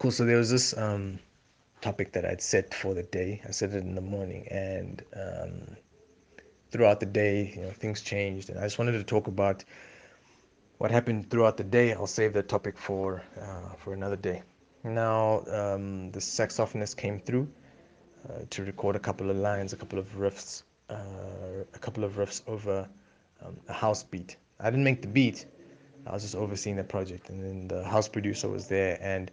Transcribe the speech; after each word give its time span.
Cool. 0.00 0.10
So 0.12 0.24
there 0.24 0.38
was 0.38 0.50
this 0.50 0.74
um, 0.78 1.18
topic 1.82 2.12
that 2.12 2.24
I'd 2.24 2.40
set 2.40 2.72
for 2.72 2.94
the 2.94 3.02
day. 3.02 3.42
I 3.46 3.50
set 3.50 3.74
it 3.74 3.84
in 3.84 3.94
the 3.94 4.00
morning, 4.00 4.48
and 4.48 5.02
um, 5.14 5.76
throughout 6.70 7.00
the 7.00 7.06
day, 7.06 7.52
you 7.54 7.60
know, 7.60 7.70
things 7.70 8.00
changed, 8.00 8.48
and 8.48 8.58
I 8.58 8.62
just 8.62 8.78
wanted 8.78 8.92
to 8.92 9.04
talk 9.04 9.26
about 9.26 9.62
what 10.78 10.90
happened 10.90 11.28
throughout 11.28 11.58
the 11.58 11.64
day. 11.64 11.92
I'll 11.92 12.06
save 12.06 12.32
that 12.32 12.48
topic 12.48 12.78
for 12.78 13.22
uh, 13.38 13.74
for 13.76 13.92
another 13.92 14.16
day. 14.16 14.42
Now, 14.84 15.44
um, 15.48 16.10
the 16.12 16.20
saxophonist 16.20 16.96
came 16.96 17.20
through 17.20 17.46
uh, 18.26 18.44
to 18.48 18.64
record 18.64 18.96
a 18.96 19.00
couple 19.00 19.28
of 19.28 19.36
lines, 19.36 19.74
a 19.74 19.76
couple 19.76 19.98
of 19.98 20.06
riffs, 20.16 20.62
uh, 20.88 20.94
a 21.74 21.78
couple 21.78 22.04
of 22.04 22.12
riffs 22.14 22.40
over 22.46 22.88
um, 23.44 23.54
a 23.68 23.74
house 23.74 24.02
beat. 24.02 24.38
I 24.60 24.70
didn't 24.70 24.84
make 24.84 25.02
the 25.02 25.08
beat. 25.08 25.44
I 26.06 26.12
was 26.14 26.22
just 26.22 26.36
overseeing 26.36 26.76
the 26.76 26.84
project, 26.84 27.28
and 27.28 27.44
then 27.44 27.68
the 27.68 27.84
house 27.84 28.08
producer 28.08 28.48
was 28.48 28.66
there, 28.66 28.96
and 29.02 29.30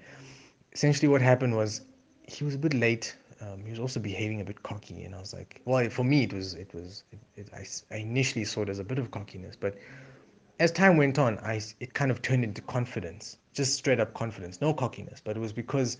essentially 0.73 1.07
what 1.07 1.21
happened 1.21 1.55
was 1.55 1.81
he 2.27 2.43
was 2.43 2.55
a 2.55 2.57
bit 2.57 2.73
late. 2.73 3.15
Um, 3.39 3.63
he 3.63 3.71
was 3.71 3.79
also 3.79 3.99
behaving 3.99 4.41
a 4.41 4.43
bit 4.43 4.63
cocky, 4.63 5.03
and 5.03 5.13
I 5.13 5.19
was 5.19 5.33
like, 5.33 5.61
well, 5.65 5.89
for 5.89 6.03
me, 6.03 6.23
it 6.23 6.33
was, 6.33 6.55
it 6.55 6.73
was, 6.73 7.03
it, 7.11 7.19
it, 7.35 7.49
I, 7.53 7.65
I 7.93 7.99
initially 7.99 8.45
saw 8.45 8.63
it 8.63 8.69
as 8.69 8.79
a 8.79 8.83
bit 8.83 8.97
of 8.97 9.11
cockiness, 9.11 9.55
but 9.55 9.77
as 10.59 10.71
time 10.71 10.97
went 10.97 11.19
on, 11.19 11.37
I, 11.39 11.61
it 11.79 11.93
kind 11.93 12.09
of 12.09 12.23
turned 12.23 12.43
into 12.43 12.61
confidence, 12.61 13.37
just 13.53 13.75
straight 13.75 13.99
up 13.99 14.13
confidence, 14.15 14.59
no 14.59 14.73
cockiness, 14.73 15.21
but 15.23 15.37
it 15.37 15.39
was 15.39 15.53
because 15.53 15.97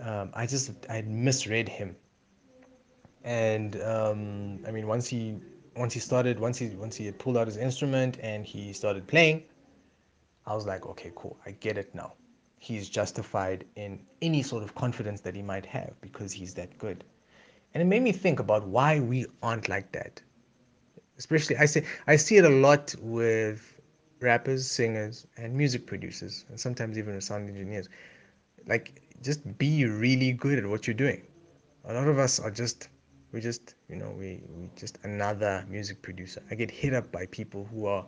um, 0.00 0.30
I 0.34 0.46
just, 0.46 0.72
I 0.90 1.02
misread 1.02 1.68
him. 1.68 1.94
And 3.22 3.80
um, 3.82 4.58
I 4.66 4.72
mean, 4.72 4.88
once 4.88 5.06
he, 5.06 5.36
once 5.76 5.94
he 5.94 6.00
started, 6.00 6.40
once 6.40 6.58
he, 6.58 6.68
once 6.70 6.96
he 6.96 7.06
had 7.06 7.20
pulled 7.20 7.36
out 7.36 7.46
his 7.46 7.56
instrument 7.56 8.18
and 8.20 8.44
he 8.44 8.72
started 8.72 9.06
playing, 9.06 9.44
I 10.44 10.54
was 10.54 10.66
like, 10.66 10.86
okay, 10.86 11.12
cool, 11.14 11.38
I 11.46 11.52
get 11.52 11.78
it 11.78 11.94
now 11.94 12.14
he's 12.58 12.88
justified 12.88 13.64
in 13.76 14.00
any 14.20 14.42
sort 14.42 14.62
of 14.62 14.74
confidence 14.74 15.20
that 15.22 15.34
he 15.34 15.42
might 15.42 15.66
have 15.66 15.92
because 16.00 16.32
he's 16.32 16.54
that 16.54 16.76
good. 16.78 17.04
And 17.74 17.82
it 17.82 17.86
made 17.86 18.02
me 18.02 18.12
think 18.12 18.40
about 18.40 18.66
why 18.66 19.00
we 19.00 19.26
aren't 19.42 19.68
like 19.68 19.92
that. 19.92 20.20
Especially 21.18 21.56
I 21.56 21.66
see 21.66 21.82
I 22.06 22.16
see 22.16 22.36
it 22.36 22.44
a 22.44 22.48
lot 22.48 22.94
with 23.00 23.74
rappers, 24.20 24.68
singers, 24.70 25.26
and 25.36 25.54
music 25.54 25.86
producers, 25.86 26.44
and 26.48 26.58
sometimes 26.58 26.98
even 26.98 27.20
sound 27.20 27.48
engineers. 27.48 27.88
Like 28.66 29.02
just 29.22 29.58
be 29.58 29.84
really 29.84 30.32
good 30.32 30.58
at 30.58 30.66
what 30.66 30.86
you're 30.86 30.94
doing. 30.94 31.22
A 31.84 31.92
lot 31.92 32.06
of 32.06 32.18
us 32.18 32.38
are 32.38 32.50
just 32.50 32.88
we 33.32 33.40
just 33.40 33.74
you 33.88 33.96
know 33.96 34.10
we 34.10 34.40
we 34.56 34.68
just 34.76 34.98
another 35.02 35.64
music 35.68 36.02
producer. 36.02 36.42
I 36.50 36.54
get 36.54 36.70
hit 36.70 36.94
up 36.94 37.10
by 37.10 37.26
people 37.26 37.68
who 37.70 37.86
are 37.86 38.04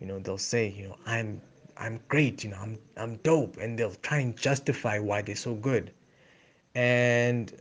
you 0.00 0.06
know 0.06 0.18
they'll 0.18 0.38
say 0.38 0.68
you 0.68 0.88
know 0.88 0.96
I'm 1.06 1.40
I'm 1.76 2.00
great, 2.08 2.44
you 2.44 2.50
know, 2.50 2.58
I'm 2.58 2.78
I'm 2.96 3.16
dope, 3.16 3.56
and 3.58 3.78
they'll 3.78 3.94
try 3.96 4.18
and 4.18 4.36
justify 4.36 4.98
why 4.98 5.22
they're 5.22 5.36
so 5.36 5.54
good. 5.54 5.92
And 6.74 7.52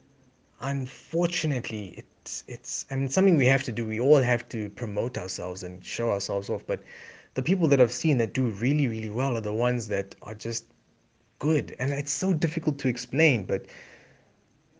unfortunately, 0.62 1.96
it's 1.98 2.44
it's 2.48 2.86
I 2.92 2.96
mean 2.96 3.10
something 3.10 3.38
we 3.38 3.46
have 3.48 3.64
to 3.64 3.72
do. 3.72 3.86
We 3.86 4.00
all 4.00 4.22
have 4.22 4.48
to 4.50 4.70
promote 4.72 5.18
ourselves 5.18 5.64
and 5.64 5.84
show 5.86 6.12
ourselves 6.12 6.50
off. 6.50 6.66
But 6.66 6.84
the 7.34 7.44
people 7.44 7.68
that 7.70 7.82
I've 7.82 7.92
seen 7.92 8.18
that 8.20 8.34
do 8.34 8.48
really 8.48 8.88
really 8.88 9.10
well 9.10 9.38
are 9.38 9.42
the 9.42 9.54
ones 9.54 9.88
that 9.90 10.16
are 10.22 10.36
just 10.36 10.66
good, 11.40 11.76
and 11.80 11.92
it's 11.92 12.12
so 12.12 12.34
difficult 12.34 12.80
to 12.80 12.88
explain, 12.88 13.46
but 13.46 13.66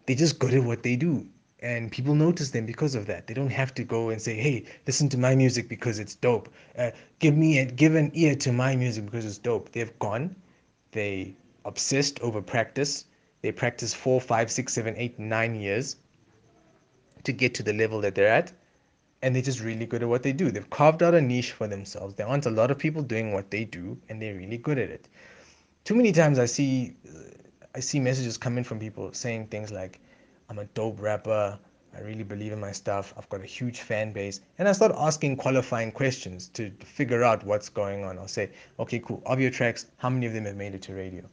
they're 0.06 0.16
just 0.16 0.40
good 0.40 0.54
at 0.54 0.64
what 0.64 0.84
they 0.84 0.96
do 0.96 1.28
and 1.62 1.92
people 1.92 2.16
notice 2.16 2.50
them 2.50 2.66
because 2.66 2.96
of 2.96 3.06
that. 3.06 3.28
They 3.28 3.34
don't 3.34 3.52
have 3.52 3.74
to 3.76 3.84
go 3.84 4.10
and 4.10 4.22
say, 4.22 4.36
"Hey, 4.36 4.66
listen 4.88 5.10
to 5.10 5.18
my 5.18 5.36
music 5.36 5.70
because 5.70 6.00
it's 6.00 6.16
dope. 6.16 6.50
Uh, 6.78 6.92
give 7.20 7.38
me 7.38 7.60
a 7.60 7.66
give 7.66 7.96
an 7.96 8.12
ear 8.14 8.36
to 8.36 8.52
my 8.52 8.76
music 8.76 9.06
because 9.06 9.26
it's 9.26 9.38
dope." 9.38 9.72
They've 9.72 9.98
gone, 10.00 10.36
they 10.92 11.36
obsessed 11.66 12.20
over 12.22 12.42
practice. 12.42 13.06
They 13.42 13.52
practice 13.52 13.94
four, 13.94 14.22
five, 14.22 14.52
six, 14.52 14.74
seven, 14.74 14.96
eight, 14.98 15.18
nine 15.20 15.56
years 15.56 15.98
to 17.24 17.32
get 17.32 17.54
to 17.56 17.64
the 17.64 17.74
level 17.74 18.02
that 18.02 18.16
they're 18.16 18.28
at, 18.28 18.52
and 19.22 19.36
they're 19.36 19.42
just 19.42 19.62
really 19.62 19.86
good 19.86 20.04
at 20.04 20.10
what 20.10 20.24
they 20.24 20.34
do. 20.34 20.52
They've 20.52 20.70
carved 20.70 21.04
out 21.04 21.14
a 21.14 21.22
niche 21.22 21.52
for 21.52 21.68
themselves. 21.68 22.16
There 22.16 22.28
aren't 22.28 22.46
a 22.46 22.52
lot 22.52 22.72
of 22.72 22.78
people 22.78 23.04
doing 23.04 23.34
what 23.34 23.52
they 23.52 23.66
do, 23.66 23.98
and 24.10 24.22
they're 24.22 24.36
really 24.36 24.58
good 24.58 24.80
at 24.80 24.90
it. 24.90 25.08
Too 25.84 25.96
many 25.96 26.12
times 26.12 26.40
I 26.40 26.46
see 26.46 26.96
I 27.74 27.80
see 27.80 28.00
messages 28.00 28.38
coming 28.38 28.64
from 28.64 28.80
people 28.80 29.14
saying 29.14 29.48
things 29.48 29.72
like 29.72 30.00
I'm 30.52 30.60
a 30.60 30.66
dope 30.66 31.02
rapper. 31.02 31.58
I 31.96 32.02
really 32.02 32.26
believe 32.26 32.52
in 32.52 32.60
my 32.60 32.74
stuff. 32.74 33.14
I've 33.18 33.30
got 33.30 33.40
a 33.40 33.46
huge 33.46 33.80
fan 33.80 34.12
base. 34.12 34.42
And 34.60 34.68
I 34.68 34.74
start 34.74 34.92
asking 34.98 35.38
qualifying 35.38 35.94
questions 35.94 36.50
to 36.50 36.70
figure 36.84 37.24
out 37.24 37.46
what's 37.46 37.70
going 37.70 38.04
on. 38.04 38.20
I'll 38.20 38.28
say, 38.28 38.50
okay, 38.78 39.00
cool. 39.00 39.24
Of 39.26 39.40
your 39.40 39.50
tracks, 39.50 39.86
how 39.96 40.10
many 40.10 40.26
of 40.26 40.34
them 40.34 40.44
have 40.44 40.58
made 40.58 40.76
it 40.76 40.82
to 40.82 40.94
radio? 40.94 41.24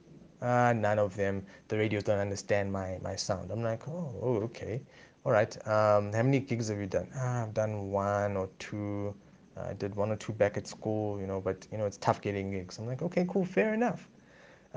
Uh, 0.40 0.72
none 0.72 1.00
of 1.00 1.16
them. 1.16 1.44
The 1.66 1.78
radios 1.78 2.04
don't 2.04 2.20
understand 2.20 2.70
my, 2.70 2.98
my 3.02 3.16
sound. 3.16 3.50
I'm 3.50 3.64
like, 3.64 3.88
oh, 3.88 4.14
oh 4.22 4.36
okay. 4.44 4.80
All 5.24 5.32
right. 5.32 5.52
Um, 5.66 6.12
how 6.12 6.22
many 6.22 6.38
gigs 6.38 6.68
have 6.68 6.78
you 6.78 6.86
done? 6.86 7.08
Ah, 7.16 7.42
I've 7.42 7.54
done 7.54 7.90
one 7.90 8.36
or 8.36 8.48
two. 8.60 9.16
I 9.56 9.72
did 9.72 9.96
one 9.96 10.12
or 10.12 10.16
two 10.16 10.32
back 10.32 10.56
at 10.56 10.68
school, 10.68 11.20
you 11.20 11.26
know, 11.26 11.40
but, 11.40 11.66
you 11.72 11.78
know, 11.78 11.86
it's 11.86 11.96
tough 11.96 12.20
getting 12.20 12.52
gigs. 12.52 12.78
I'm 12.78 12.86
like, 12.86 13.02
okay, 13.02 13.26
cool. 13.28 13.44
Fair 13.44 13.74
enough 13.74 14.08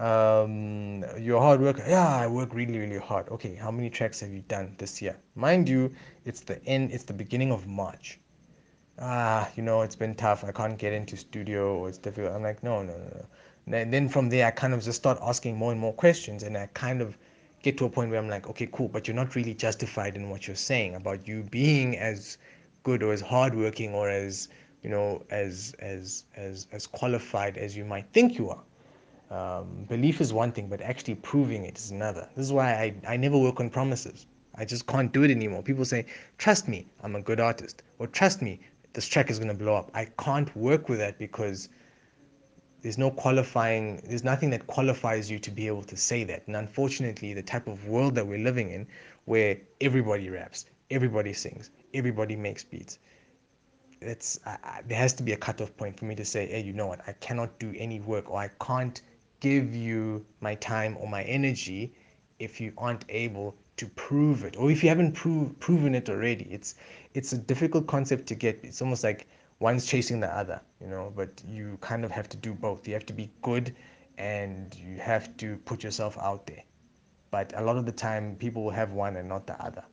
um, 0.01 1.05
you're 1.19 1.37
a 1.37 1.41
hard 1.41 1.61
worker. 1.61 1.83
Yeah, 1.87 2.07
I 2.07 2.25
work 2.25 2.55
really, 2.55 2.79
really 2.79 2.97
hard. 2.97 3.29
Okay, 3.29 3.53
how 3.53 3.69
many 3.69 3.87
tracks 3.87 4.19
have 4.21 4.31
you 4.31 4.43
done 4.47 4.73
this 4.79 4.99
year? 4.99 5.15
Mind 5.35 5.69
you, 5.69 5.93
it's 6.25 6.41
the 6.41 6.63
end, 6.65 6.91
it's 6.91 7.03
the 7.03 7.13
beginning 7.13 7.51
of 7.51 7.67
March. 7.67 8.19
Ah, 8.97 9.47
you 9.55 9.61
know, 9.61 9.83
it's 9.83 9.95
been 9.95 10.15
tough. 10.15 10.43
I 10.43 10.51
can't 10.51 10.77
get 10.77 10.91
into 10.91 11.15
studio 11.15 11.77
or 11.77 11.89
it's 11.89 11.99
difficult. 11.99 12.33
I'm 12.33 12.41
like, 12.41 12.63
no, 12.63 12.81
no, 12.81 12.97
no, 12.97 13.25
no. 13.67 13.77
And 13.77 13.93
then 13.93 14.09
from 14.09 14.27
there, 14.29 14.47
I 14.47 14.51
kind 14.51 14.73
of 14.73 14.83
just 14.83 14.97
start 14.97 15.19
asking 15.21 15.55
more 15.55 15.71
and 15.71 15.79
more 15.79 15.93
questions 15.93 16.41
and 16.41 16.57
I 16.57 16.67
kind 16.73 16.99
of 16.99 17.15
get 17.61 17.77
to 17.77 17.85
a 17.85 17.89
point 17.89 18.09
where 18.09 18.19
I'm 18.19 18.27
like, 18.27 18.49
okay, 18.49 18.67
cool, 18.71 18.87
but 18.87 19.07
you're 19.07 19.15
not 19.15 19.35
really 19.35 19.53
justified 19.53 20.15
in 20.15 20.31
what 20.31 20.47
you're 20.47 20.55
saying 20.55 20.95
about 20.95 21.27
you 21.27 21.43
being 21.43 21.99
as 21.99 22.39
good 22.81 23.03
or 23.03 23.13
as 23.13 23.21
hardworking 23.21 23.93
or 23.93 24.09
as, 24.09 24.49
you 24.81 24.89
know, 24.89 25.23
as, 25.29 25.75
as, 25.77 26.23
as, 26.35 26.65
as 26.71 26.87
qualified 26.87 27.55
as 27.57 27.77
you 27.77 27.85
might 27.85 28.07
think 28.13 28.39
you 28.39 28.49
are 28.49 28.63
um, 29.31 29.85
belief 29.87 30.19
is 30.19 30.33
one 30.33 30.51
thing, 30.51 30.67
but 30.67 30.81
actually 30.81 31.15
proving 31.15 31.63
it 31.63 31.77
is 31.77 31.89
another. 31.91 32.27
This 32.35 32.45
is 32.45 32.51
why 32.51 32.73
I, 32.73 33.13
I 33.13 33.17
never 33.17 33.37
work 33.37 33.61
on 33.61 33.69
promises. 33.69 34.25
I 34.55 34.65
just 34.65 34.85
can't 34.85 35.11
do 35.13 35.23
it 35.23 35.31
anymore. 35.31 35.63
People 35.63 35.85
say, 35.85 36.05
trust 36.37 36.67
me, 36.67 36.85
I'm 37.01 37.15
a 37.15 37.21
good 37.21 37.39
artist. 37.39 37.81
Or 37.97 38.07
trust 38.07 38.41
me, 38.41 38.59
this 38.91 39.07
track 39.07 39.29
is 39.29 39.39
going 39.39 39.47
to 39.47 39.53
blow 39.53 39.75
up. 39.75 39.89
I 39.93 40.05
can't 40.19 40.53
work 40.57 40.89
with 40.89 40.99
that 40.99 41.17
because 41.17 41.69
there's 42.81 42.97
no 42.97 43.09
qualifying, 43.09 44.01
there's 44.05 44.25
nothing 44.25 44.49
that 44.49 44.67
qualifies 44.67 45.31
you 45.31 45.39
to 45.39 45.49
be 45.51 45.65
able 45.67 45.83
to 45.83 45.95
say 45.95 46.25
that. 46.25 46.45
And 46.47 46.57
unfortunately, 46.57 47.33
the 47.33 47.43
type 47.43 47.67
of 47.67 47.87
world 47.87 48.15
that 48.15 48.27
we're 48.27 48.43
living 48.43 48.71
in, 48.71 48.85
where 49.25 49.57
everybody 49.79 50.29
raps, 50.29 50.65
everybody 50.89 51.31
sings, 51.31 51.69
everybody 51.93 52.35
makes 52.35 52.65
beats, 52.65 52.99
it's, 54.01 54.39
I, 54.45 54.81
there 54.85 54.97
has 54.97 55.13
to 55.13 55.23
be 55.23 55.31
a 55.31 55.37
cutoff 55.37 55.77
point 55.77 55.97
for 55.97 56.05
me 56.05 56.15
to 56.15 56.25
say, 56.25 56.47
hey, 56.47 56.61
you 56.61 56.73
know 56.73 56.87
what, 56.87 56.99
I 57.07 57.13
cannot 57.13 57.57
do 57.59 57.73
any 57.77 58.01
work 58.01 58.29
or 58.29 58.39
I 58.39 58.49
can't 58.59 59.01
give 59.41 59.75
you 59.75 60.25
my 60.39 60.55
time 60.55 60.95
or 60.99 61.07
my 61.07 61.23
energy 61.23 61.93
if 62.39 62.61
you 62.61 62.71
aren't 62.77 63.03
able 63.09 63.55
to 63.77 63.87
prove 63.87 64.43
it 64.45 64.55
or 64.57 64.71
if 64.71 64.83
you 64.83 64.89
haven't 64.89 65.11
prove, 65.13 65.59
proven 65.59 65.93
it 65.95 66.09
already. 66.09 66.47
It's 66.49 66.75
it's 67.13 67.33
a 67.33 67.37
difficult 67.37 67.87
concept 67.87 68.27
to 68.27 68.35
get. 68.35 68.59
It's 68.63 68.81
almost 68.81 69.03
like 69.03 69.27
one's 69.59 69.85
chasing 69.85 70.19
the 70.19 70.27
other 70.35 70.59
you 70.79 70.87
know 70.87 71.13
but 71.15 71.29
you 71.47 71.77
kind 71.81 72.03
of 72.05 72.11
have 72.11 72.29
to 72.29 72.37
do 72.37 72.53
both. 72.53 72.87
You 72.87 72.93
have 72.93 73.05
to 73.07 73.13
be 73.13 73.29
good 73.41 73.75
and 74.17 74.73
you 74.75 74.97
have 74.97 75.35
to 75.37 75.57
put 75.65 75.83
yourself 75.83 76.17
out 76.19 76.45
there. 76.47 76.63
But 77.31 77.53
a 77.55 77.61
lot 77.61 77.77
of 77.77 77.85
the 77.85 77.91
time 77.91 78.35
people 78.35 78.63
will 78.63 78.71
have 78.71 78.91
one 78.91 79.15
and 79.17 79.27
not 79.27 79.47
the 79.47 79.61
other. 79.63 79.83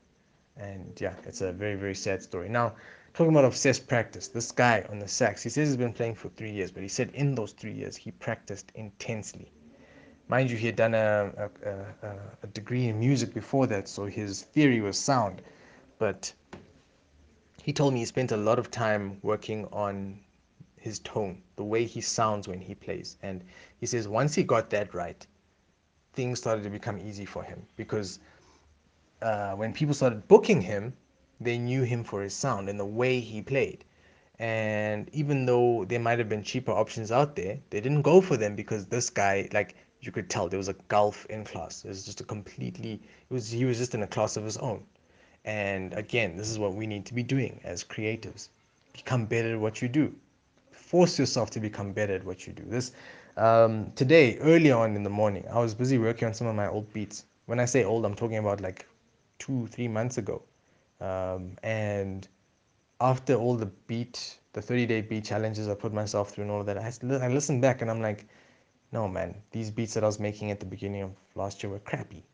And 0.56 0.98
yeah 1.00 1.14
it's 1.24 1.40
a 1.40 1.52
very 1.52 1.74
very 1.76 1.94
sad 1.94 2.22
story. 2.22 2.48
Now 2.48 2.74
Talking 3.18 3.32
about 3.32 3.46
obsessed 3.46 3.88
practice, 3.88 4.28
this 4.28 4.52
guy 4.52 4.86
on 4.88 5.00
the 5.00 5.08
sax, 5.08 5.42
he 5.42 5.48
says 5.48 5.66
he's 5.66 5.76
been 5.76 5.92
playing 5.92 6.14
for 6.14 6.28
three 6.28 6.52
years, 6.52 6.70
but 6.70 6.84
he 6.84 6.88
said 6.88 7.10
in 7.14 7.34
those 7.34 7.50
three 7.50 7.72
years 7.72 7.96
he 7.96 8.12
practiced 8.12 8.70
intensely. 8.76 9.50
Mind 10.28 10.48
you, 10.48 10.56
he 10.56 10.66
had 10.66 10.76
done 10.76 10.94
a, 10.94 11.32
a, 11.36 12.06
a, 12.06 12.16
a 12.44 12.46
degree 12.46 12.86
in 12.86 13.00
music 13.00 13.34
before 13.34 13.66
that, 13.66 13.88
so 13.88 14.04
his 14.04 14.42
theory 14.42 14.80
was 14.80 14.96
sound. 14.96 15.42
But 15.98 16.32
he 17.60 17.72
told 17.72 17.92
me 17.92 17.98
he 17.98 18.06
spent 18.06 18.30
a 18.30 18.36
lot 18.36 18.56
of 18.56 18.70
time 18.70 19.18
working 19.22 19.66
on 19.72 20.20
his 20.76 21.00
tone, 21.00 21.42
the 21.56 21.64
way 21.64 21.86
he 21.86 22.00
sounds 22.00 22.46
when 22.46 22.60
he 22.60 22.76
plays. 22.76 23.16
And 23.24 23.42
he 23.80 23.86
says 23.86 24.06
once 24.06 24.32
he 24.32 24.44
got 24.44 24.70
that 24.70 24.94
right, 24.94 25.26
things 26.12 26.38
started 26.38 26.62
to 26.62 26.70
become 26.70 27.00
easy 27.00 27.24
for 27.24 27.42
him 27.42 27.66
because 27.74 28.20
uh, 29.22 29.54
when 29.54 29.72
people 29.72 29.92
started 29.92 30.28
booking 30.28 30.60
him, 30.60 30.92
they 31.40 31.58
knew 31.58 31.82
him 31.82 32.04
for 32.04 32.22
his 32.22 32.34
sound 32.34 32.68
and 32.68 32.78
the 32.78 32.84
way 32.84 33.20
he 33.20 33.42
played. 33.42 33.84
And 34.38 35.10
even 35.12 35.46
though 35.46 35.84
there 35.84 35.98
might 35.98 36.18
have 36.18 36.28
been 36.28 36.42
cheaper 36.42 36.72
options 36.72 37.10
out 37.10 37.34
there, 37.36 37.58
they 37.70 37.80
didn't 37.80 38.02
go 38.02 38.20
for 38.20 38.36
them 38.36 38.54
because 38.54 38.86
this 38.86 39.10
guy, 39.10 39.48
like 39.52 39.74
you 40.00 40.12
could 40.12 40.30
tell, 40.30 40.48
there 40.48 40.58
was 40.58 40.68
a 40.68 40.76
gulf 40.88 41.26
in 41.26 41.44
class. 41.44 41.84
It 41.84 41.88
was 41.88 42.04
just 42.04 42.20
a 42.20 42.24
completely, 42.24 42.94
it 43.30 43.34
was 43.34 43.50
he 43.50 43.64
was 43.64 43.78
just 43.78 43.94
in 43.94 44.02
a 44.02 44.06
class 44.06 44.36
of 44.36 44.44
his 44.44 44.56
own. 44.58 44.84
And 45.44 45.92
again, 45.94 46.36
this 46.36 46.50
is 46.50 46.58
what 46.58 46.74
we 46.74 46.86
need 46.86 47.06
to 47.06 47.14
be 47.14 47.22
doing 47.22 47.60
as 47.64 47.82
creatives: 47.82 48.48
become 48.92 49.26
better 49.26 49.54
at 49.54 49.60
what 49.60 49.82
you 49.82 49.88
do. 49.88 50.14
Force 50.70 51.18
yourself 51.18 51.50
to 51.50 51.60
become 51.60 51.92
better 51.92 52.14
at 52.14 52.24
what 52.24 52.46
you 52.46 52.52
do. 52.52 52.64
This 52.66 52.92
Um, 53.36 53.92
today, 53.94 54.36
early 54.38 54.72
on 54.72 54.96
in 54.96 55.04
the 55.04 55.10
morning, 55.10 55.44
I 55.48 55.60
was 55.60 55.74
busy 55.74 55.96
working 55.98 56.26
on 56.26 56.34
some 56.34 56.48
of 56.48 56.56
my 56.56 56.66
old 56.68 56.92
beats. 56.92 57.24
When 57.46 57.60
I 57.60 57.66
say 57.66 57.84
old, 57.84 58.04
I'm 58.04 58.14
talking 58.16 58.38
about 58.38 58.60
like 58.60 58.86
two, 59.38 59.66
three 59.68 59.88
months 59.88 60.18
ago. 60.18 60.42
Um, 61.00 61.56
and 61.62 62.26
after 63.00 63.34
all 63.34 63.56
the 63.56 63.66
beat, 63.86 64.38
the 64.52 64.62
30 64.62 64.86
day 64.86 65.00
beat 65.00 65.24
challenges 65.24 65.68
I 65.68 65.74
put 65.74 65.92
myself 65.92 66.30
through 66.30 66.44
and 66.44 66.50
all 66.50 66.60
of 66.60 66.66
that, 66.66 66.78
I, 66.78 67.24
I 67.24 67.28
listened 67.28 67.62
back 67.62 67.82
and 67.82 67.90
I'm 67.90 68.02
like, 68.02 68.26
no, 68.90 69.06
man, 69.06 69.34
these 69.50 69.70
beats 69.70 69.94
that 69.94 70.02
I 70.02 70.06
was 70.06 70.18
making 70.18 70.50
at 70.50 70.60
the 70.60 70.66
beginning 70.66 71.02
of 71.02 71.10
last 71.34 71.62
year 71.62 71.70
were 71.70 71.78
crappy. 71.78 72.24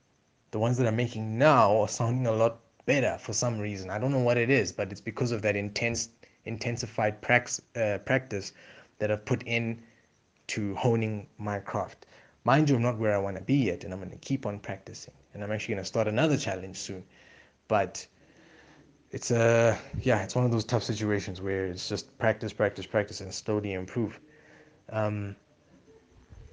The 0.53 0.59
ones 0.59 0.79
that 0.79 0.87
I'm 0.87 0.97
making 0.97 1.37
now 1.37 1.81
are 1.81 1.89
sounding 1.89 2.27
a 2.27 2.33
lot 2.33 2.61
better 2.87 3.19
for 3.19 3.33
some 3.33 3.59
reason. 3.59 3.91
I 3.91 3.99
don't 3.99 4.13
know 4.13 4.21
what 4.21 4.37
it 4.37 4.51
is, 4.51 4.73
but 4.73 4.93
it's 4.93 5.01
because 5.01 5.33
of 5.33 5.43
that 5.43 5.57
intense, 5.57 6.11
intensified 6.45 7.21
prax, 7.21 7.61
uh, 7.77 7.99
practice 7.99 8.53
that 8.99 9.11
I've 9.11 9.25
put 9.25 9.43
in 9.45 9.83
to 10.49 10.75
honing 10.77 11.27
my 11.39 11.59
craft. 11.59 12.07
Mind 12.45 12.69
you, 12.69 12.77
I'm 12.77 12.83
not 12.83 12.99
where 12.99 13.15
I 13.15 13.19
want 13.19 13.37
to 13.37 13.43
be 13.43 13.55
yet, 13.55 13.85
and 13.85 13.93
I'm 13.93 13.99
going 13.99 14.11
to 14.11 14.17
keep 14.19 14.47
on 14.47 14.59
practicing. 14.59 15.15
And 15.33 15.43
I'm 15.43 15.51
actually 15.51 15.75
going 15.75 15.85
to 15.85 15.89
start 15.89 16.07
another 16.07 16.37
challenge 16.37 16.77
soon. 16.77 17.03
But 17.67 18.07
it's 19.15 19.31
a 19.31 19.79
yeah, 20.03 20.25
it's 20.25 20.35
one 20.35 20.45
of 20.45 20.51
those 20.51 20.65
tough 20.65 20.83
situations 20.83 21.41
where 21.41 21.67
it's 21.67 21.89
just 21.89 22.19
practice, 22.19 22.53
practice, 22.53 22.85
practice, 22.85 23.21
and 23.21 23.33
slowly 23.33 23.75
improve. 23.75 24.19
Um, 24.91 25.37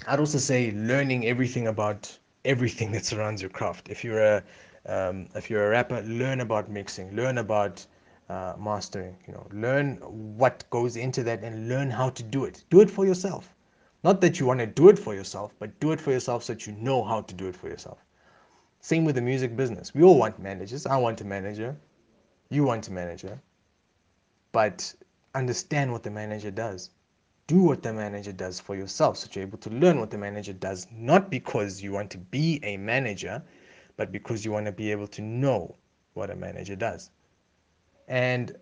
I'd 0.08 0.20
also 0.20 0.38
say 0.38 0.70
learning 0.72 1.26
everything 1.26 1.68
about 1.68 2.16
everything 2.46 2.92
that 2.92 3.04
surrounds 3.06 3.42
your 3.42 3.50
craft. 3.50 3.90
If 3.90 4.04
you're 4.04 4.22
a 4.22 4.44
um, 4.86 5.28
if 5.34 5.50
you're 5.50 5.66
a 5.66 5.70
rapper, 5.72 6.02
learn 6.04 6.42
about 6.42 6.70
mixing, 6.70 7.16
learn 7.16 7.40
about 7.40 7.84
uh, 8.30 8.54
mastering. 8.60 9.18
You 9.26 9.34
know, 9.34 9.48
learn 9.52 9.96
what 10.38 10.64
goes 10.70 10.98
into 10.98 11.24
that, 11.24 11.42
and 11.44 11.68
learn 11.68 11.90
how 11.90 12.12
to 12.12 12.22
do 12.22 12.46
it. 12.46 12.64
Do 12.70 12.82
it 12.82 12.92
for 12.92 13.08
yourself. 13.08 13.56
Not 14.04 14.22
that 14.22 14.40
you 14.40 14.46
want 14.46 14.60
to 14.60 14.68
do 14.68 14.90
it 14.90 15.00
for 15.00 15.16
yourself, 15.16 15.52
but 15.58 15.80
do 15.80 15.94
it 15.94 16.00
for 16.00 16.12
yourself 16.12 16.44
so 16.44 16.54
that 16.54 16.68
you 16.68 16.74
know 16.74 17.04
how 17.04 17.22
to 17.22 17.34
do 17.34 17.48
it 17.48 17.56
for 17.56 17.70
yourself. 17.70 17.98
Same 18.82 19.04
with 19.04 19.16
the 19.16 19.22
music 19.22 19.56
business. 19.56 19.96
We 19.96 20.04
all 20.04 20.18
want 20.18 20.38
managers. 20.38 20.86
I 20.86 20.98
want 20.98 21.22
a 21.22 21.26
manager. 21.26 21.76
You 22.52 22.66
want 22.66 22.90
a 22.90 22.92
manager. 22.92 23.42
But 24.52 24.94
understand 25.34 25.92
what 25.92 26.04
the 26.04 26.12
manager 26.12 26.52
does. 26.52 26.90
Do 27.48 27.64
what 27.64 27.82
the 27.82 27.94
manager 27.94 28.34
does 28.34 28.60
for 28.60 28.76
yourself 28.76 29.18
so 29.18 29.30
you're 29.32 29.46
able 29.46 29.58
to 29.60 29.70
learn 29.70 30.00
what 30.00 30.12
the 30.12 30.18
manager 30.18 30.54
does, 30.54 30.86
not 30.92 31.30
because 31.30 31.82
you 31.82 31.94
want 31.94 32.12
to 32.12 32.18
be 32.18 32.60
a 32.64 32.78
manager, 32.78 33.42
but 33.96 34.12
because 34.12 34.44
you 34.44 34.52
want 34.52 34.66
to 34.66 34.72
be 34.72 34.92
able 34.92 35.08
to 35.08 35.22
know 35.22 35.76
what 36.14 36.30
a 36.30 36.36
manager 36.36 36.76
does. 36.76 37.10
And 38.08 38.56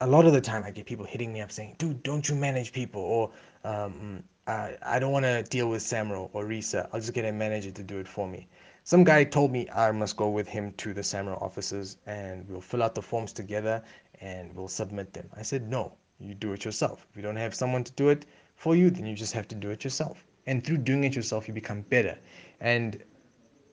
a 0.00 0.06
lot 0.06 0.26
of 0.26 0.34
the 0.34 0.40
time 0.40 0.62
I 0.64 0.70
get 0.70 0.84
people 0.86 1.06
hitting 1.06 1.32
me 1.32 1.40
up 1.40 1.50
saying, 1.50 1.76
dude, 1.78 2.02
don't 2.02 2.28
you 2.28 2.34
manage 2.34 2.72
people? 2.72 3.00
Or 3.00 3.30
um, 3.64 4.22
I, 4.46 4.76
I 4.82 4.98
don't 4.98 5.12
want 5.12 5.24
to 5.24 5.42
deal 5.42 5.68
with 5.70 5.82
Samro 5.82 6.28
or 6.34 6.44
Risa. 6.44 6.88
I'll 6.92 7.00
just 7.00 7.14
get 7.14 7.24
a 7.24 7.32
manager 7.32 7.70
to 7.70 7.82
do 7.82 7.98
it 7.98 8.06
for 8.06 8.28
me. 8.28 8.48
Some 8.88 9.04
guy 9.04 9.22
told 9.22 9.52
me 9.52 9.68
I 9.68 9.92
must 9.92 10.16
go 10.16 10.30
with 10.30 10.48
him 10.48 10.72
to 10.78 10.94
the 10.94 11.02
Samro 11.02 11.42
offices 11.42 11.98
and 12.06 12.48
we'll 12.48 12.62
fill 12.62 12.82
out 12.82 12.94
the 12.94 13.02
forms 13.02 13.34
together 13.34 13.82
and 14.22 14.50
we'll 14.56 14.66
submit 14.66 15.12
them. 15.12 15.28
I 15.36 15.42
said, 15.42 15.68
no, 15.68 15.92
you 16.18 16.34
do 16.34 16.54
it 16.54 16.64
yourself. 16.64 17.06
If 17.10 17.14
you 17.14 17.22
don't 17.22 17.36
have 17.36 17.54
someone 17.54 17.84
to 17.84 17.92
do 17.92 18.08
it 18.08 18.24
for 18.56 18.74
you, 18.74 18.88
then 18.88 19.04
you 19.04 19.14
just 19.14 19.34
have 19.34 19.46
to 19.48 19.54
do 19.54 19.68
it 19.68 19.84
yourself. 19.84 20.24
And 20.46 20.64
through 20.64 20.78
doing 20.78 21.04
it 21.04 21.14
yourself, 21.14 21.46
you 21.46 21.52
become 21.52 21.82
better. 21.82 22.18
And 22.60 23.04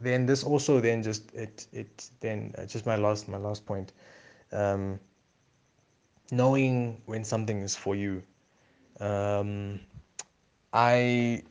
then 0.01 0.25
this 0.25 0.44
also 0.44 0.81
then 0.81 1.01
just 1.01 1.33
it 1.33 1.65
it 1.71 2.09
then 2.19 2.53
uh, 2.57 2.65
just 2.65 2.85
my 2.85 2.97
last 2.97 3.29
my 3.29 3.38
last 3.38 3.65
point. 3.65 3.94
Um, 4.51 5.00
knowing 6.29 7.01
when 7.06 7.23
something 7.23 7.62
is 7.62 7.73
for 7.73 7.95
you. 7.95 8.21
Um, 9.00 9.79
I 10.73 11.44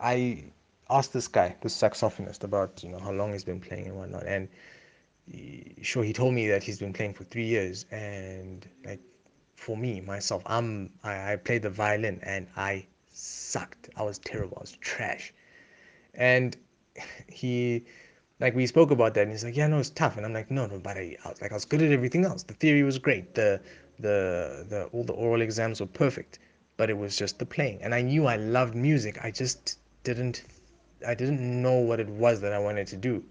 I 0.00 0.52
asked 0.90 1.12
this 1.12 1.28
guy, 1.28 1.56
this 1.62 1.74
saxophonist, 1.80 2.44
about 2.44 2.82
you 2.82 2.90
know 2.90 2.98
how 2.98 3.12
long 3.12 3.32
he's 3.32 3.44
been 3.44 3.60
playing 3.60 3.86
and 3.86 3.96
whatnot, 3.96 4.26
and 4.26 4.48
he, 5.26 5.74
sure 5.82 6.02
he 6.02 6.12
told 6.12 6.34
me 6.34 6.48
that 6.48 6.62
he's 6.62 6.78
been 6.78 6.92
playing 6.92 7.14
for 7.14 7.24
three 7.24 7.46
years, 7.46 7.86
and 7.90 8.68
like 8.84 9.00
for 9.56 9.76
me 9.76 10.00
myself, 10.00 10.42
I'm 10.46 10.90
I, 11.04 11.32
I 11.32 11.36
played 11.36 11.62
the 11.62 11.70
violin 11.70 12.18
and 12.22 12.46
I 12.56 12.86
sucked. 13.12 13.90
I 13.96 14.02
was 14.02 14.18
terrible. 14.18 14.56
I 14.58 14.62
was 14.62 14.72
trash, 14.80 15.32
and 16.14 16.56
he 17.28 17.84
like 18.40 18.54
we 18.54 18.66
spoke 18.66 18.90
about 18.90 19.14
that. 19.14 19.22
And 19.22 19.32
he's 19.32 19.44
like 19.44 19.56
yeah 19.56 19.66
no 19.66 19.78
it's 19.78 19.90
tough. 19.90 20.16
And 20.16 20.26
i'm 20.26 20.32
like 20.32 20.50
no 20.50 20.66
no 20.66 20.78
but 20.78 20.96
I, 20.96 21.16
I 21.24 21.28
was 21.28 21.42
like 21.42 21.52
i 21.52 21.54
was 21.54 21.64
good 21.64 21.82
at 21.82 21.92
everything 21.92 22.24
else. 22.24 22.42
The 22.42 22.54
theory 22.54 22.82
was 22.82 22.98
great. 22.98 23.34
The 23.34 23.60
the 23.98 24.66
the 24.68 24.84
all 24.92 25.04
the 25.04 25.12
oral 25.12 25.42
exams 25.42 25.80
were 25.80 25.86
perfect. 25.86 26.38
But 26.76 26.88
it 26.88 26.96
was 26.96 27.16
just 27.16 27.38
the 27.38 27.46
playing. 27.46 27.82
And 27.82 27.94
i 27.94 28.00
knew 28.00 28.26
i 28.26 28.36
loved 28.36 28.74
music. 28.74 29.22
I 29.22 29.30
just 29.30 29.78
didn't 30.04 30.44
i 31.06 31.14
didn't 31.14 31.62
know 31.62 31.78
what 31.78 32.00
it 32.00 32.08
was 32.08 32.40
that 32.40 32.52
i 32.52 32.58
wanted 32.58 32.86
to 32.86 32.96
do 32.96 33.22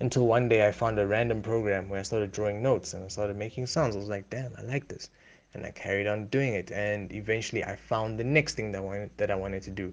until 0.00 0.26
one 0.26 0.48
day 0.48 0.66
i 0.66 0.72
found 0.72 0.98
a 0.98 1.06
random 1.06 1.42
program 1.42 1.88
where 1.88 2.00
i 2.00 2.02
started 2.02 2.32
drawing 2.32 2.62
notes 2.62 2.94
and 2.94 3.04
i 3.04 3.08
started 3.08 3.36
making 3.36 3.66
sounds. 3.66 3.94
I 3.94 3.98
was 3.98 4.08
like 4.08 4.28
damn 4.30 4.52
i 4.56 4.62
like 4.62 4.88
this. 4.88 5.10
And 5.52 5.66
i 5.66 5.70
carried 5.72 6.06
on 6.06 6.26
doing 6.26 6.54
it. 6.54 6.70
And 6.70 7.12
eventually 7.12 7.64
i 7.64 7.76
found 7.76 8.18
the 8.18 8.24
next 8.24 8.54
thing 8.54 8.72
that 8.72 8.78
I 8.78 8.80
wanted 8.80 9.10
that 9.16 9.30
i 9.30 9.34
wanted 9.34 9.62
to 9.64 9.70
do. 9.70 9.92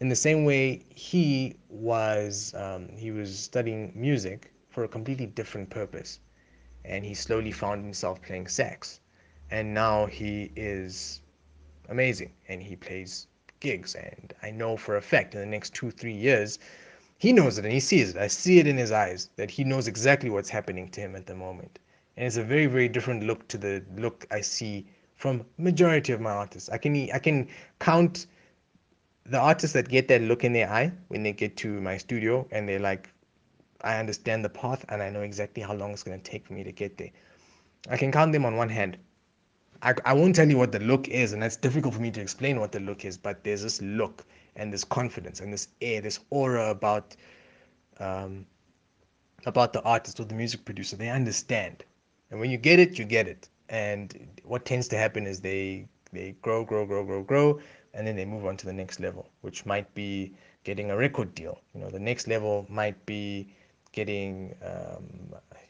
In 0.00 0.08
the 0.08 0.16
same 0.16 0.44
way 0.44 0.84
he 0.94 1.56
was 1.68 2.54
um, 2.56 2.88
he 2.96 3.10
was 3.10 3.38
studying 3.38 3.92
music 3.94 4.52
for 4.70 4.84
a 4.84 4.88
completely 4.88 5.26
different 5.26 5.68
purpose. 5.70 6.18
And 6.84 7.04
he 7.04 7.14
slowly 7.14 7.52
found 7.52 7.84
himself 7.84 8.20
playing 8.22 8.48
sax. 8.48 9.00
And 9.50 9.74
now 9.74 10.06
he 10.06 10.50
is 10.56 11.20
amazing. 11.88 12.32
And 12.48 12.62
he 12.62 12.74
plays 12.74 13.26
gigs 13.62 13.94
and 13.94 14.34
i 14.42 14.50
know 14.50 14.76
for 14.76 14.96
a 14.96 15.02
fact 15.12 15.34
in 15.34 15.40
the 15.40 15.46
next 15.46 15.72
two 15.72 15.90
three 15.90 16.18
years 16.28 16.58
he 17.22 17.32
knows 17.32 17.56
it 17.56 17.64
and 17.64 17.72
he 17.72 17.78
sees 17.78 18.10
it. 18.10 18.16
I 18.16 18.26
see 18.26 18.58
it 18.58 18.66
in 18.66 18.76
his 18.76 18.90
eyes 18.90 19.30
that 19.36 19.48
he 19.48 19.62
knows 19.62 19.86
exactly 19.86 20.28
what's 20.28 20.50
happening 20.50 20.88
to 20.88 21.00
him 21.00 21.14
at 21.14 21.24
the 21.24 21.36
moment. 21.36 21.78
And 22.16 22.26
it's 22.26 22.36
a 22.36 22.42
very 22.42 22.66
very 22.66 22.88
different 22.88 23.22
look 23.22 23.46
to 23.52 23.58
the 23.58 23.84
look 23.96 24.26
i 24.32 24.40
see 24.40 24.84
from 25.14 25.44
majority 25.56 26.12
of 26.12 26.20
my 26.20 26.32
artists. 26.32 26.68
I 26.68 26.78
can 26.78 26.96
i 27.14 27.20
can 27.20 27.46
count 27.78 28.26
the 29.24 29.38
artists 29.38 29.72
that 29.74 29.88
get 29.88 30.08
that 30.08 30.20
look 30.22 30.42
in 30.42 30.52
their 30.52 30.68
eye 30.68 30.90
when 31.10 31.22
they 31.22 31.32
get 31.32 31.56
to 31.58 31.80
my 31.80 31.96
studio 31.96 32.44
and 32.50 32.68
they're 32.68 32.86
like 32.90 33.08
i 33.82 34.00
understand 34.00 34.44
the 34.44 34.54
path 34.62 34.84
and 34.88 35.00
i 35.00 35.08
know 35.08 35.22
exactly 35.22 35.62
how 35.62 35.74
long 35.74 35.92
it's 35.92 36.02
going 36.02 36.20
to 36.20 36.30
take 36.30 36.44
for 36.44 36.54
me 36.54 36.64
to 36.64 36.72
get 36.72 36.98
there. 36.98 37.12
I 37.88 37.96
can 37.96 38.10
count 38.10 38.32
them 38.32 38.44
on 38.44 38.56
one 38.56 38.68
hand 38.68 38.98
I, 39.82 39.94
I 40.04 40.12
won't 40.12 40.36
tell 40.36 40.48
you 40.48 40.56
what 40.56 40.70
the 40.70 40.78
look 40.78 41.08
is, 41.08 41.32
and 41.32 41.42
that's 41.42 41.56
difficult 41.56 41.94
for 41.94 42.00
me 42.00 42.10
to 42.12 42.20
explain 42.20 42.60
what 42.60 42.70
the 42.70 42.80
look 42.80 43.04
is, 43.04 43.18
but 43.18 43.42
there's 43.42 43.62
this 43.62 43.82
look 43.82 44.24
and 44.54 44.72
this 44.72 44.84
confidence 44.84 45.40
and 45.40 45.52
this 45.52 45.68
air, 45.80 46.00
this 46.00 46.20
aura 46.30 46.70
about 46.70 47.16
um, 47.98 48.46
about 49.44 49.72
the 49.72 49.82
artist 49.82 50.20
or 50.20 50.24
the 50.24 50.34
music 50.34 50.64
producer. 50.64 50.96
They 50.96 51.08
understand, 51.08 51.84
and 52.30 52.38
when 52.38 52.50
you 52.50 52.58
get 52.58 52.78
it, 52.78 52.98
you 52.98 53.04
get 53.04 53.26
it. 53.26 53.48
And 53.68 54.28
what 54.44 54.64
tends 54.64 54.86
to 54.88 54.96
happen 54.96 55.26
is 55.26 55.40
they 55.40 55.88
they 56.12 56.36
grow, 56.42 56.64
grow, 56.64 56.86
grow, 56.86 57.04
grow, 57.04 57.22
grow, 57.22 57.60
and 57.94 58.06
then 58.06 58.14
they 58.14 58.24
move 58.24 58.46
on 58.46 58.56
to 58.58 58.66
the 58.66 58.72
next 58.72 59.00
level, 59.00 59.28
which 59.40 59.66
might 59.66 59.92
be 59.94 60.32
getting 60.62 60.90
a 60.90 60.96
record 60.96 61.34
deal. 61.34 61.60
You 61.74 61.80
know, 61.80 61.90
the 61.90 61.98
next 61.98 62.28
level 62.28 62.66
might 62.68 63.04
be 63.04 63.52
getting 63.92 64.54
um, 64.64 65.04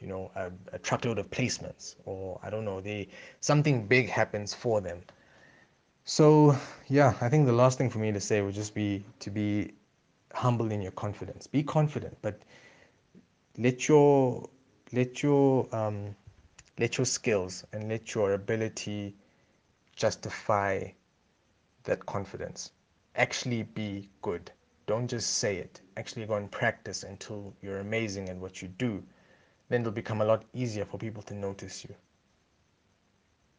you 0.00 0.07
know 0.07 0.31
a, 0.37 0.50
a, 0.73 0.79
truckload 0.79 1.19
of 1.19 1.31
placements 1.31 1.97
or 2.05 2.38
i 2.43 2.50
don't 2.50 2.64
know 2.64 2.81
they 2.81 3.09
something 3.41 3.87
big 3.87 4.09
happens 4.09 4.55
for 4.55 4.81
them. 4.81 5.00
So 6.05 6.57
yeah 6.88 7.14
i 7.21 7.29
think 7.29 7.47
the 7.47 7.52
last 7.52 7.79
thing 7.79 7.91
for 7.91 7.99
me 7.99 8.12
to 8.12 8.21
say 8.21 8.41
would 8.41 8.55
just 8.55 8.75
be 8.75 9.05
to 9.21 9.31
be 9.31 9.75
humble 10.35 10.73
in 10.73 10.81
your 10.81 10.93
confidence. 10.93 11.47
Be 11.47 11.62
confident 11.62 12.17
but 12.23 12.41
let 13.59 13.88
your 13.88 14.49
let 14.93 15.23
your 15.23 15.69
um, 15.75 16.17
let 16.79 16.99
your 16.99 17.05
skills 17.05 17.64
and 17.73 17.88
let 17.88 18.14
your 18.14 18.33
ability 18.33 19.14
justify 19.95 20.88
that 21.85 22.07
confidence. 22.07 22.71
Actually 23.14 23.62
be 23.62 24.09
good 24.23 24.50
don't 24.93 25.09
just 25.09 25.39
say 25.39 25.57
it. 25.57 25.81
Actually 25.97 26.27
go 26.27 26.35
and 26.35 26.51
practice 26.51 27.03
until 27.03 27.55
you're 27.63 27.79
amazing 27.79 28.29
at 28.29 28.37
what 28.37 28.61
you 28.61 28.69
do. 28.69 29.03
Then 29.71 29.81
it'll 29.81 29.91
become 29.91 30.21
a 30.21 30.27
lot 30.27 30.45
easier 30.53 30.85
for 30.85 30.99
people 30.99 31.23
to 31.23 31.35
notice 31.35 31.83
you 31.83 31.95